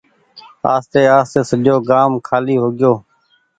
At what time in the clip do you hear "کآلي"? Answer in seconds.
2.27-2.55